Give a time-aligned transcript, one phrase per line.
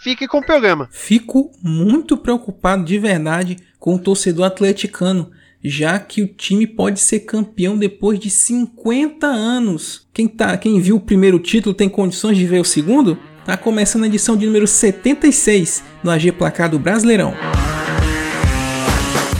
[0.00, 0.88] fique com o programa.
[0.90, 5.30] Fico muito preocupado de verdade com o torcedor atleticano,
[5.62, 10.08] já que o time pode ser campeão depois de 50 anos.
[10.12, 13.18] Quem, tá, quem viu o primeiro título tem condições de ver o segundo?
[13.44, 17.34] Tá começando a edição de número 76 do AG Placar do Brasileirão.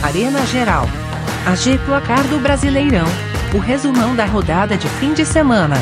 [0.03, 0.85] Arena Geral.
[1.45, 3.05] AG Placar do Brasileirão.
[3.53, 5.75] O resumão da rodada de fim de semana.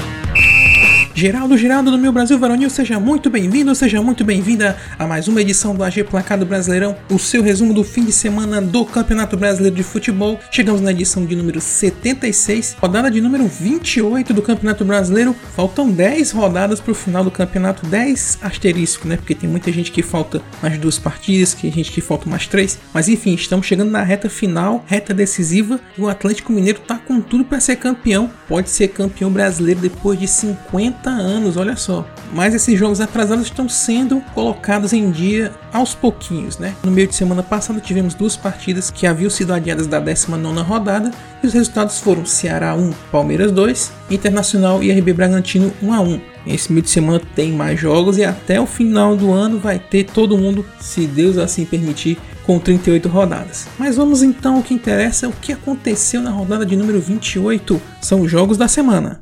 [1.19, 5.41] Geraldo, Geraldo do Meu Brasil Varonil, seja muito bem-vindo, seja muito bem-vinda a mais uma
[5.41, 9.75] edição do AG Placado Brasileirão, o seu resumo do fim de semana do Campeonato Brasileiro
[9.75, 10.39] de Futebol.
[10.49, 15.35] Chegamos na edição de número 76, rodada de número 28 do Campeonato Brasileiro.
[15.57, 19.17] Faltam 10 rodadas para o final do campeonato, 10 asterisco, né?
[19.17, 22.79] Porque tem muita gente que falta mais duas partidas, que gente que falta mais três.
[22.93, 27.19] Mas enfim, estamos chegando na reta final, reta decisiva, e o Atlético Mineiro tá com
[27.19, 28.31] tudo para ser campeão.
[28.47, 32.05] Pode ser campeão brasileiro depois de 50 anos, olha só.
[32.33, 36.75] Mas esses jogos atrasados estão sendo colocados em dia aos pouquinhos, né?
[36.83, 41.11] No meio de semana passado tivemos duas partidas que haviam sido adiadas da 19 rodada
[41.43, 46.21] e os resultados foram Ceará 1, Palmeiras 2, Internacional e RB Bragantino 1 a 1.
[46.47, 50.05] Esse meio de semana tem mais jogos e até o final do ano vai ter
[50.05, 53.67] todo mundo, se Deus assim permitir, com 38 rodadas.
[53.77, 58.21] Mas vamos então ao que interessa, o que aconteceu na rodada de número 28, são
[58.21, 59.21] os jogos da semana.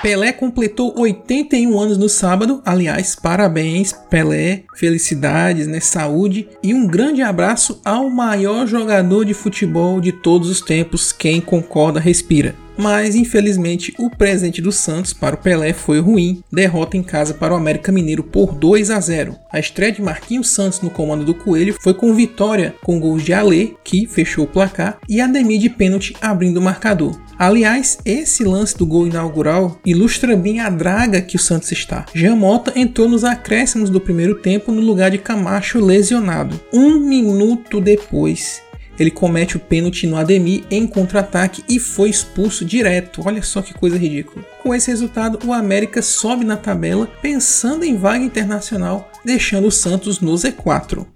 [0.00, 2.62] Pelé completou 81 anos no sábado.
[2.64, 5.80] Aliás, parabéns, Pelé, felicidades, né?
[5.80, 11.10] Saúde e um grande abraço ao maior jogador de futebol de todos os tempos.
[11.10, 16.96] Quem concorda, respira mas infelizmente o presente do Santos para o Pelé foi ruim, derrota
[16.96, 19.36] em casa para o América Mineiro por 2 a 0.
[19.52, 23.32] A estreia de Marquinhos Santos no comando do Coelho foi com vitória com gols de
[23.32, 27.18] Alê, que fechou o placar, e Ademir de pênalti abrindo o marcador.
[27.38, 32.04] Aliás, esse lance do gol inaugural ilustra bem a draga que o Santos está.
[32.12, 36.60] Jean Mota entrou nos acréscimos do primeiro tempo no lugar de Camacho lesionado.
[36.72, 38.60] Um minuto depois,
[38.98, 43.22] ele comete o pênalti no Ademir em contra-ataque e foi expulso direto.
[43.24, 44.44] Olha só que coisa ridícula.
[44.62, 50.20] Com esse resultado, o América sobe na tabela pensando em vaga internacional, deixando o Santos
[50.20, 51.06] no Z4.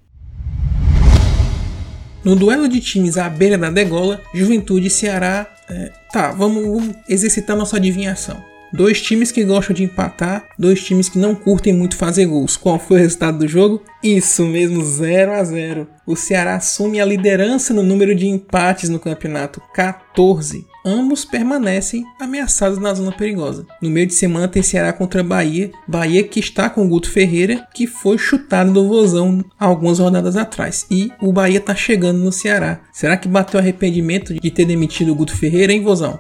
[2.24, 5.46] No duelo de times à beira da degola, Juventude e Ceará.
[5.68, 8.51] É, tá, vamos, vamos exercitar nossa adivinhação.
[8.72, 12.56] Dois times que gostam de empatar, dois times que não curtem muito fazer gols.
[12.56, 13.82] Qual foi o resultado do jogo?
[14.02, 15.86] Isso mesmo, 0 a 0.
[16.06, 20.66] O Ceará assume a liderança no número de empates no campeonato, 14.
[20.84, 23.64] Ambos permanecem ameaçados na zona perigosa.
[23.80, 27.68] No meio de semana tem Ceará contra Bahia, Bahia que está com o Guto Ferreira,
[27.72, 30.84] que foi chutado do Vozão algumas rodadas atrás.
[30.90, 32.80] E o Bahia está chegando no Ceará.
[32.92, 36.18] Será que bateu arrependimento de ter demitido o Guto Ferreira, hein, Vozão?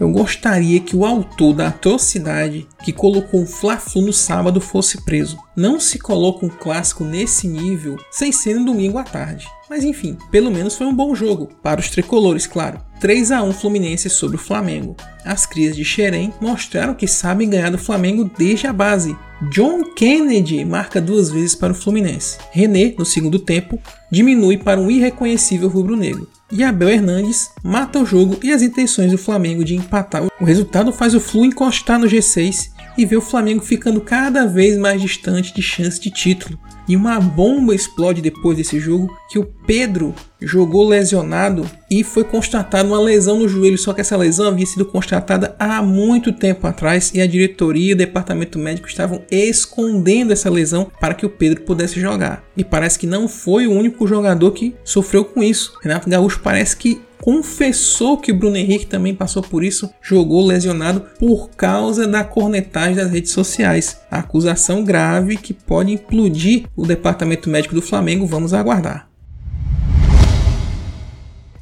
[0.00, 5.36] Eu gostaria que o autor da atrocidade que colocou o Fla-Flu no sábado fosse preso.
[5.60, 9.46] Não se coloca um clássico nesse nível sem ser no domingo à tarde.
[9.68, 12.80] Mas enfim, pelo menos foi um bom jogo, para os tricolores, claro.
[12.98, 14.96] 3 a 1 Fluminense sobre o Flamengo.
[15.22, 19.14] As crias de Xerém mostraram que sabem ganhar do Flamengo desde a base.
[19.52, 22.38] John Kennedy marca duas vezes para o Fluminense.
[22.52, 23.78] René, no segundo tempo,
[24.10, 29.18] diminui para um irreconhecível rubro-negro e Abel Hernandes mata o jogo e as intenções do
[29.18, 30.26] Flamengo de empatar.
[30.40, 34.76] O resultado faz o Flu encostar no G6 e ver o Flamengo ficando cada vez
[34.78, 36.58] mais distante de chance de título.
[36.88, 42.88] E uma bomba explode depois desse jogo que o Pedro jogou lesionado e foi constatada
[42.88, 47.12] uma lesão no joelho, só que essa lesão havia sido constatada há muito tempo atrás
[47.14, 51.62] e a diretoria e o departamento médico estavam escondendo essa lesão para que o Pedro
[51.62, 52.42] pudesse jogar.
[52.56, 55.78] E parece que não foi o único jogador que sofreu com isso.
[55.80, 61.02] Renato Gaúcho parece que confessou que o Bruno Henrique também passou por isso, jogou lesionado
[61.18, 64.00] por causa da cornetagem das redes sociais.
[64.10, 69.08] A acusação grave que pode implodir o departamento médico do Flamengo, vamos aguardar.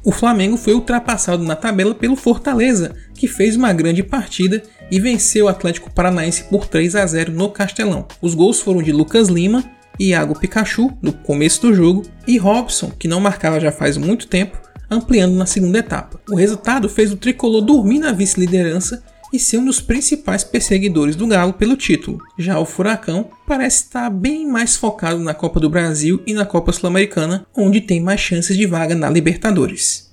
[0.03, 5.45] O Flamengo foi ultrapassado na tabela pelo Fortaleza, que fez uma grande partida e venceu
[5.45, 8.07] o Atlético Paranaense por 3 a 0 no Castelão.
[8.21, 9.63] Os gols foram de Lucas Lima,
[9.99, 14.57] Iago Pikachu no começo do jogo e Robson, que não marcava já faz muito tempo,
[14.89, 16.19] ampliando na segunda etapa.
[16.29, 21.27] O resultado fez o tricolor dormir na vice-liderança e ser um dos principais perseguidores do
[21.27, 22.19] Galo pelo título.
[22.37, 26.71] Já o Furacão parece estar bem mais focado na Copa do Brasil e na Copa
[26.71, 30.09] Sul-Americana, onde tem mais chances de vaga na Libertadores.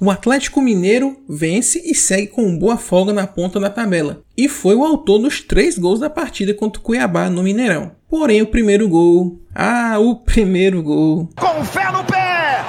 [0.00, 4.76] O Atlético Mineiro vence e segue com boa folga na ponta da tabela, e foi
[4.76, 7.90] o autor dos três gols da partida contra o Cuiabá no Mineirão.
[8.08, 9.42] Porém, o primeiro gol.
[9.52, 11.28] Ah, o primeiro gol.
[11.36, 12.64] Com fé no pé!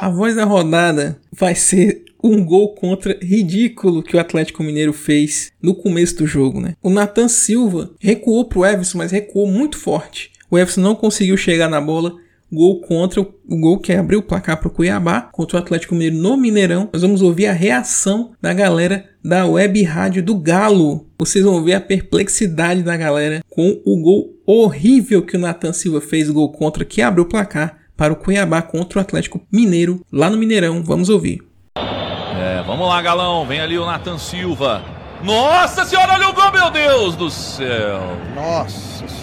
[0.00, 5.52] A voz da rodada vai ser um gol contra ridículo que o Atlético Mineiro fez
[5.62, 6.74] no começo do jogo, né?
[6.82, 10.32] O Nathan Silva recuou pro Everson, mas recuou muito forte.
[10.50, 12.16] O Everson não conseguiu chegar na bola.
[12.52, 16.16] Gol contra o gol que abriu o placar para o Cuiabá contra o Atlético Mineiro
[16.16, 16.88] no Mineirão.
[16.92, 21.06] Nós vamos ouvir a reação da galera da web rádio do Galo.
[21.18, 26.00] Vocês vão ver a perplexidade da galera com o gol horrível que o Nathan Silva
[26.00, 30.04] fez, o gol contra que abriu o placar para o Cuiabá contra o Atlético Mineiro
[30.10, 30.82] lá no Mineirão.
[30.82, 31.42] Vamos ouvir.
[31.76, 33.46] É, vamos lá, Galão.
[33.46, 34.82] Vem ali o Nathan Silva.
[35.22, 38.00] Nossa senhora, olha o gol, meu Deus do céu.
[38.34, 39.19] Nossa senhora.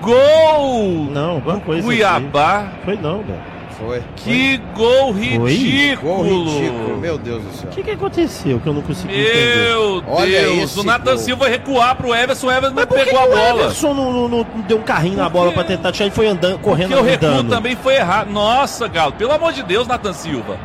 [0.00, 1.08] Gol!
[1.10, 2.58] Não, alguma coisa Cuiabá.
[2.58, 2.68] assim.
[2.84, 3.40] Foi não, velho.
[3.78, 4.02] Foi.
[4.16, 6.16] Que gol ridículo!
[6.16, 7.70] Gol ridículo, meu Deus do céu.
[7.70, 9.64] O que, que aconteceu que eu não consegui entender?
[9.64, 10.76] Meu Olha Deus!
[10.76, 11.18] O Nathan gol.
[11.18, 13.60] Silva recuar pro Everson, o Everson não Mas que pegou a que o bola.
[13.62, 16.26] Everson não, não- não deu um carrinho na Por bola pra tentar tirar e foi
[16.26, 18.30] andando, correndo Porque o recuo também foi errado.
[18.30, 20.58] Nossa, Galo, pelo amor de Deus, Nathan Silva.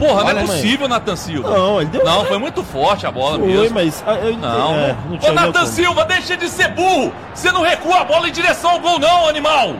[0.00, 0.56] Porra, Olha, não é mãe.
[0.56, 1.50] possível, Nathan Silva.
[1.50, 2.04] Não, ele deu.
[2.04, 3.74] Não, foi muito forte a bola Foi, mesmo.
[3.74, 4.02] mas.
[4.06, 5.16] ah, eu- Não, é, não.
[5.16, 5.66] Ô, como.
[5.66, 7.12] Silva, deixa de ser burro!
[7.34, 9.74] Você não recua a bola em direção ao gol, não, animal!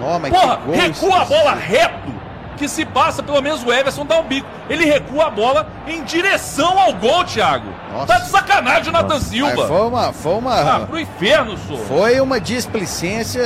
[0.00, 2.20] Não, mas Porra, que gol recua a bola reto!
[2.56, 4.46] Que se passa, pelo menos o Everson dá um bico.
[4.68, 7.68] Ele recua a bola em direção ao gol, Thiago.
[7.90, 8.06] Nossa.
[8.06, 9.66] Tá de sacanagem o Nathan Mas Silva.
[9.66, 11.78] foi uma, foi Ah, uma, pro inferno, sou.
[11.78, 13.42] foi uma displicência.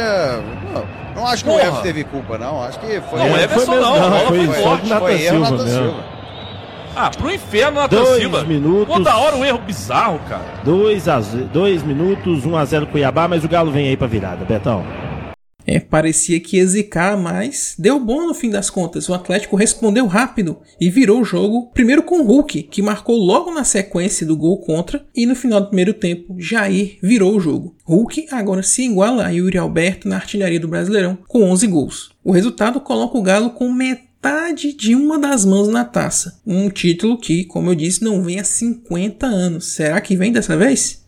[0.72, 0.84] Não,
[1.24, 1.64] não acho que o Porra.
[1.64, 2.62] Everson teve culpa, não.
[2.62, 3.18] Acho que foi.
[3.18, 4.82] Não, o Everson foi não, a bola foi foi forte.
[4.82, 5.82] do Nathan foi erro Silva mesmo.
[5.82, 6.04] Silva.
[6.96, 8.44] Ah, pro inferno, Nathan Dois Silva.
[8.44, 8.94] minutos.
[8.94, 10.44] Toda hora um erro bizarro, cara.
[10.62, 14.44] 2 a 2 minutos, 1 a 0 Cuiabá, mas o Galo vem aí pra virada,
[14.44, 14.84] Betão.
[15.66, 19.08] É, parecia que ia zicar, mas deu bom no fim das contas.
[19.08, 23.50] O Atlético respondeu rápido e virou o jogo, primeiro com o Hulk, que marcou logo
[23.50, 27.74] na sequência do gol contra, e no final do primeiro tempo, Jair virou o jogo.
[27.84, 32.10] Hulk agora se iguala a Yuri Alberto na artilharia do Brasileirão, com 11 gols.
[32.22, 36.40] O resultado coloca o Galo com metade de uma das mãos na taça.
[36.46, 39.66] Um título que, como eu disse, não vem há 50 anos.
[39.66, 41.03] Será que vem dessa vez?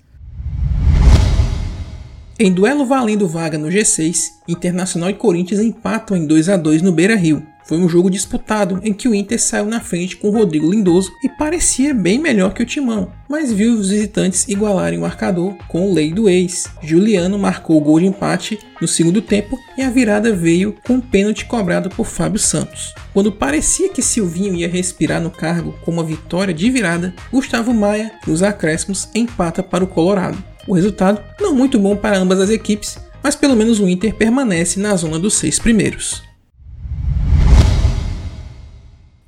[2.39, 6.93] Em duelo valendo vaga no G6, Internacional e Corinthians empatam em 2 a 2 no
[6.93, 7.43] Beira-Rio.
[7.65, 11.31] Foi um jogo disputado em que o Inter saiu na frente com Rodrigo Lindoso e
[11.31, 15.95] parecia bem melhor que o Timão, mas viu os visitantes igualarem o marcador com o
[15.95, 16.67] lei do ex.
[16.83, 21.01] Juliano marcou o gol de empate no segundo tempo e a virada veio com um
[21.01, 22.95] pênalti cobrado por Fábio Santos.
[23.15, 28.13] Quando parecia que Silvinho ia respirar no cargo com uma vitória de virada, Gustavo Maia,
[28.27, 30.56] nos acréscimos, empata para o Colorado.
[30.67, 34.81] O resultado não muito bom para ambas as equipes, mas pelo menos o Inter permanece
[34.81, 36.23] na zona dos seis primeiros.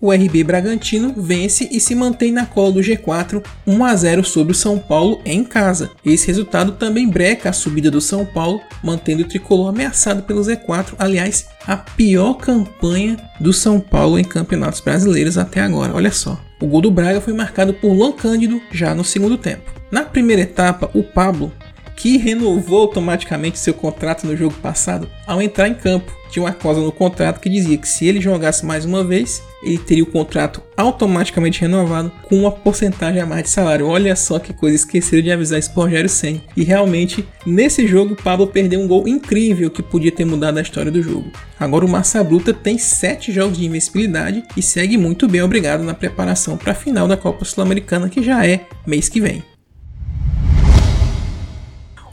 [0.00, 4.52] O RB Bragantino vence e se mantém na cola do G4 1 a 0 sobre
[4.52, 5.90] o São Paulo em casa.
[6.04, 10.94] Esse resultado também breca a subida do São Paulo, mantendo o tricolor ameaçado pelo Z4,
[11.00, 15.92] aliás, a pior campanha do São Paulo em campeonatos brasileiros até agora.
[15.92, 16.40] Olha só.
[16.60, 19.77] O gol do Braga foi marcado por Luan Cândido já no segundo tempo.
[19.90, 21.52] Na primeira etapa, o Pablo,
[21.96, 26.86] que renovou automaticamente seu contrato no jogo passado, ao entrar em campo, tinha uma cláusula
[26.86, 30.62] no contrato que dizia que se ele jogasse mais uma vez, ele teria o contrato
[30.76, 33.86] automaticamente renovado com uma porcentagem a mais de salário.
[33.86, 36.40] Olha só que coisa, esqueceram de avisar pro Rogério Senna.
[36.56, 40.92] E realmente, nesse jogo, Pablo perdeu um gol incrível que podia ter mudado a história
[40.92, 41.32] do jogo.
[41.58, 45.94] Agora o Massa Bruta tem 7 jogos de invencibilidade e segue muito bem obrigado na
[45.94, 49.42] preparação para a final da Copa Sul-Americana que já é mês que vem.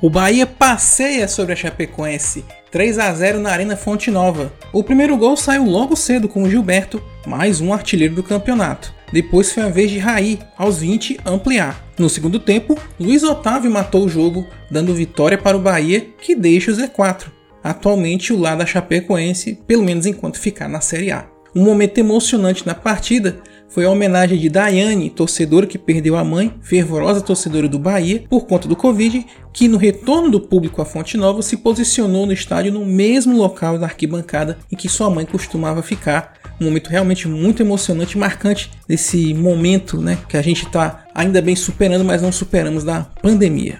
[0.01, 4.51] O Bahia passeia sobre a Chapecoense 3 a 0 na Arena Fonte Nova.
[4.73, 8.93] O primeiro gol saiu logo cedo com o Gilberto, mais um artilheiro do campeonato.
[9.13, 11.81] Depois foi a vez de Raí, aos 20, ampliar.
[11.97, 16.71] No segundo tempo, Luiz Otávio matou o jogo, dando vitória para o Bahia, que deixa
[16.71, 17.27] o Z4.
[17.63, 21.25] Atualmente o lado da Chapecoense, pelo menos enquanto ficar na Série A.
[21.55, 23.37] Um momento emocionante na partida
[23.67, 28.45] foi a homenagem de Daiane, torcedora que perdeu a mãe, fervorosa torcedora do Bahia, por
[28.45, 32.71] conta do Covid, que no retorno do público à Fonte Nova se posicionou no estádio
[32.71, 36.35] no mesmo local da arquibancada em que sua mãe costumava ficar.
[36.59, 41.41] Um momento realmente muito emocionante e marcante desse momento né, que a gente está ainda
[41.41, 43.79] bem superando, mas não superamos da pandemia.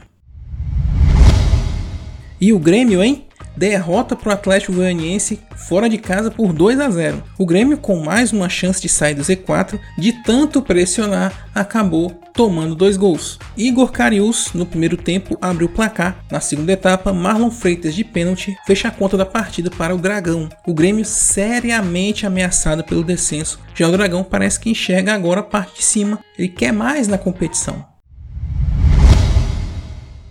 [2.39, 3.25] E o Grêmio, hein?
[3.56, 7.24] Derrota para o Atlético Goianiense fora de casa por 2 a 0.
[7.38, 12.76] O Grêmio, com mais uma chance de sair do Z4, de tanto pressionar, acabou tomando
[12.76, 13.40] dois gols.
[13.56, 16.24] Igor Carius, no primeiro tempo, abriu o placar.
[16.30, 20.50] Na segunda etapa, Marlon Freitas, de pênalti, fecha a conta da partida para o Dragão.
[20.68, 23.60] O Grêmio seriamente ameaçado pelo descenso.
[23.74, 26.20] Já o Dragão parece que enxerga agora a parte de cima.
[26.38, 27.95] Ele quer mais na competição.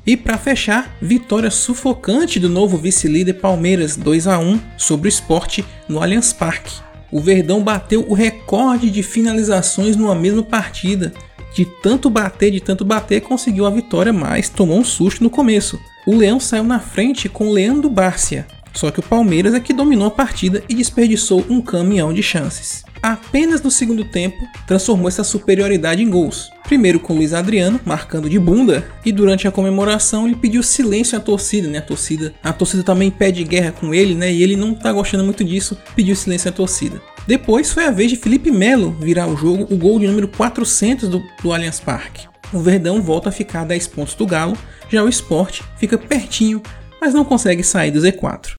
[0.06, 5.64] E para fechar, vitória sufocante do novo vice-líder Palmeiras 2 a 1 sobre o esporte
[5.88, 6.82] no Allianz Parque.
[7.10, 11.12] O Verdão bateu o recorde de finalizações numa mesma partida.
[11.54, 15.80] De tanto bater, de tanto bater, conseguiu a vitória, mas tomou um susto no começo.
[16.06, 20.08] O Leão saiu na frente com Leandro Bárcia, só que o Palmeiras é que dominou
[20.08, 26.02] a partida e desperdiçou um caminhão de chances apenas no segundo tempo transformou essa superioridade
[26.02, 26.50] em gols.
[26.62, 31.20] Primeiro com Luiz Adriano, marcando de bunda, e durante a comemoração ele pediu silêncio à
[31.20, 31.78] torcida, né?
[31.78, 34.32] A torcida, a torcida também pede guerra com ele, né?
[34.32, 36.98] E ele não tá gostando muito disso, pediu silêncio à torcida.
[37.26, 41.06] Depois foi a vez de Felipe Melo virar o jogo, o gol de número 400
[41.10, 42.26] do, do Allianz Parque.
[42.54, 44.56] O Verdão volta a ficar a 10 pontos do Galo,
[44.88, 46.62] já o Sport fica pertinho,
[46.98, 48.54] mas não consegue sair do Z4.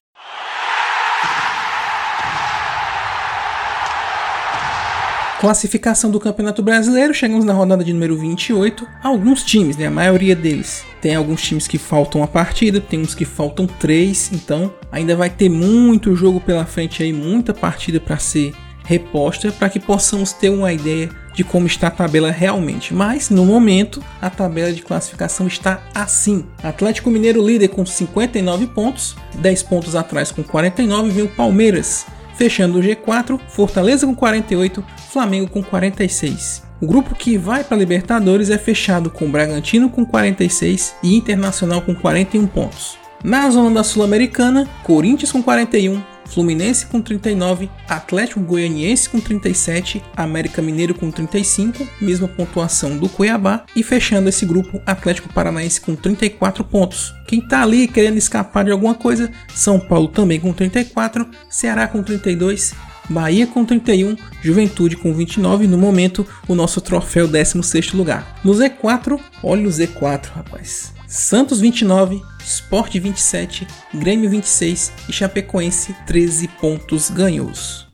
[5.40, 8.88] Classificação do Campeonato Brasileiro, chegamos na rodada de número 28.
[9.02, 13.14] Alguns times, né, a maioria deles, tem alguns times que faltam a partida, tem uns
[13.14, 18.18] que faltam três, então ainda vai ter muito jogo pela frente aí, muita partida para
[18.18, 18.54] ser
[18.86, 22.94] reposta para que possamos ter uma ideia de como está a tabela realmente.
[22.94, 29.14] Mas no momento a tabela de classificação está assim: Atlético Mineiro líder com 59 pontos,
[29.34, 35.48] 10 pontos atrás com 49 vem o Palmeiras Fechando o G4, Fortaleza com 48, Flamengo
[35.48, 36.62] com 46.
[36.80, 41.80] O grupo que vai para a Libertadores é fechado com Bragantino com 46 e Internacional
[41.80, 42.98] com 41 pontos.
[43.24, 50.60] Na zona da Sul-Americana, Corinthians com 41, Fluminense com 39, Atlético Goianiense com 37, América
[50.60, 56.64] Mineiro com 35, mesma pontuação do Cuiabá, e fechando esse grupo, Atlético Paranaense com 34
[56.64, 57.14] pontos.
[57.26, 62.02] Quem tá ali querendo escapar de alguma coisa, São Paulo também com 34, Ceará com
[62.02, 62.74] 32,
[63.08, 68.40] Bahia com 31, Juventude com 29, no momento o nosso troféu 16 lugar.
[68.42, 70.95] No Z4, olha o Z4, rapaz.
[71.08, 77.86] Santos 29, Sport 27, Grêmio 26 e Chapecoense 13 pontos ganhos.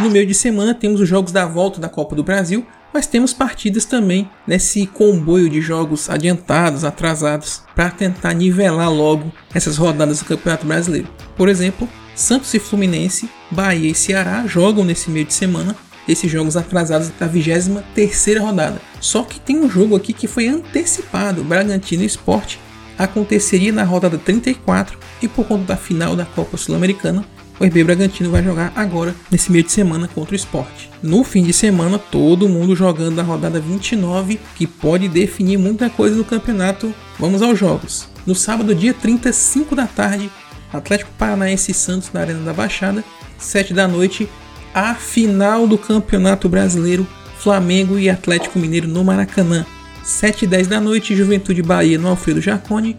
[0.00, 3.32] No meio de semana temos os jogos da volta da Copa do Brasil, mas temos
[3.32, 10.24] partidas também nesse comboio de jogos adiantados, atrasados, para tentar nivelar logo essas rodadas do
[10.24, 11.08] Campeonato Brasileiro.
[11.36, 15.76] Por exemplo, Santos e Fluminense, Bahia e Ceará jogam nesse meio de semana
[16.08, 18.80] esses jogos atrasados da 23 rodada.
[19.00, 22.60] Só que tem um jogo aqui que foi antecipado, Bragantino Esporte,
[22.98, 27.24] aconteceria na rodada 34 e por conta da final da Copa Sul-Americana,
[27.58, 30.90] o RB Bragantino vai jogar agora nesse meio de semana contra o esporte.
[31.02, 36.14] No fim de semana, todo mundo jogando na rodada 29, que pode definir muita coisa
[36.14, 36.94] no campeonato.
[37.18, 38.08] Vamos aos jogos.
[38.26, 40.30] No sábado, dia 30, 5 da tarde,
[40.70, 43.02] Atlético Paranaense e Santos na Arena da Baixada.
[43.38, 44.28] 7 da noite,
[44.76, 47.06] a final do Campeonato Brasileiro,
[47.38, 49.64] Flamengo e Atlético Mineiro no Maracanã.
[50.04, 52.94] 7 e 10 da noite, Juventude Bahia no Alfredo Jaconi.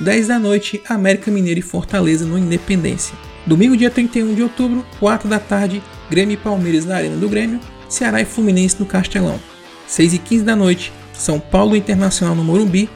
[0.00, 3.14] 10 da noite, América Mineiro e Fortaleza no Independência.
[3.46, 7.60] Domingo, dia 31 de outubro, 4 da tarde, Grêmio e Palmeiras na Arena do Grêmio,
[7.88, 9.38] Ceará e Fluminense no Castelão.
[9.86, 12.90] 6 e 15 da noite, São Paulo Internacional no Morumbi.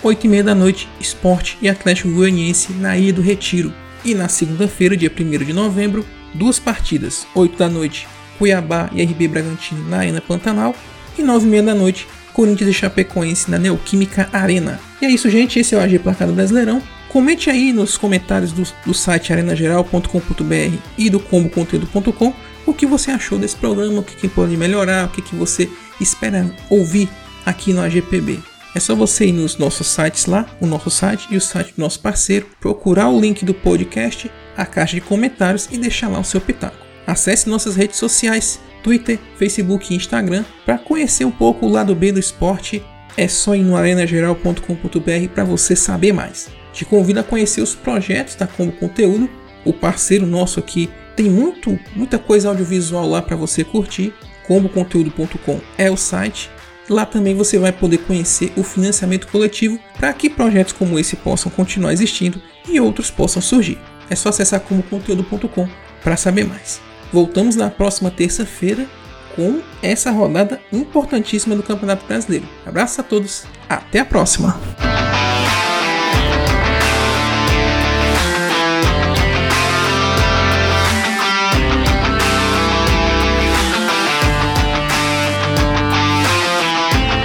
[0.00, 3.74] 8 e meia da noite, Esporte e Atlético Goianiense na Ilha do Retiro.
[4.04, 8.06] E na segunda-feira, dia 1 de novembro, duas partidas, 8 da noite,
[8.38, 10.74] Cuiabá e RB Bragantino na Arena Pantanal,
[11.18, 14.80] e 9 e meia da noite, Corinthians e Chapecoense na Neoquímica Arena.
[15.00, 15.58] E é isso, gente.
[15.58, 16.82] Esse é o AG Placado Brasileirão.
[17.08, 22.32] Comente aí nos comentários do, do site arenageral.com.br e do comboconteúdo.com
[22.66, 25.68] o que você achou desse programa, o que, que pode melhorar, o que, que você
[26.00, 27.08] espera ouvir
[27.44, 28.40] aqui no AGPB.
[28.74, 31.80] É só você ir nos nossos sites lá, o nosso site e o site do
[31.80, 36.24] nosso parceiro, procurar o link do podcast a caixa de comentários e deixar lá o
[36.24, 36.76] seu pitaco.
[37.06, 42.12] Acesse nossas redes sociais, Twitter, Facebook e Instagram para conhecer um pouco o lado B
[42.12, 42.82] do esporte.
[43.16, 46.48] É só ir no arenageral.com.br para você saber mais.
[46.72, 49.28] Te convido a conhecer os projetos da Como Conteúdo.
[49.64, 54.14] O parceiro nosso aqui tem muito, muita coisa audiovisual lá para você curtir.
[54.46, 56.50] Comboconteúdo.com é o site.
[56.90, 61.48] Lá também você vai poder conhecer o financiamento coletivo para que projetos como esse possam
[61.48, 63.78] continuar existindo e outros possam surgir.
[64.10, 65.68] É só acessar comoconteúdo.com
[66.02, 66.80] para saber mais.
[67.12, 68.88] Voltamos na próxima terça-feira
[69.36, 72.48] com essa rodada importantíssima do Campeonato Brasileiro.
[72.66, 74.89] Abraço a todos, até a próxima!